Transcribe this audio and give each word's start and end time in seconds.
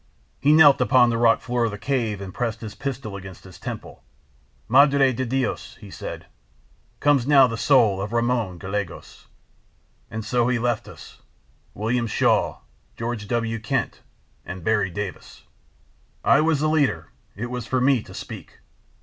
"He 0.39 0.51
knelt 0.51 0.81
upon 0.81 1.11
the 1.11 1.17
rock 1.19 1.41
floor 1.41 1.65
of 1.65 1.69
the 1.69 1.77
cave 1.77 2.21
and 2.21 2.33
pressed 2.33 2.61
his 2.61 2.73
pistol 2.73 3.15
against 3.15 3.43
his 3.43 3.59
temple. 3.59 4.03
'Madre 4.67 5.13
de 5.13 5.25
Dios,' 5.27 5.77
he 5.79 5.91
said, 5.91 6.25
'comes 6.99 7.27
now 7.27 7.45
the 7.45 7.55
soul 7.55 8.01
of 8.01 8.11
Ramon 8.11 8.57
Gallegos.' 8.57 9.27
"And 10.09 10.25
so 10.25 10.47
he 10.47 10.57
left 10.57 10.87
us—William 10.87 12.07
Shaw, 12.07 12.61
George 12.97 13.27
W. 13.27 13.59
Kent 13.59 14.01
and 14.43 14.63
Berry 14.63 14.89
Davis. 14.89 15.43
"I 16.23 16.41
was 16.41 16.61
the 16.61 16.67
leader: 16.69 17.11
it 17.35 17.51
was 17.51 17.67
for 17.67 17.79
me 17.79 18.01
to 18.01 18.15
speak. 18.15 18.59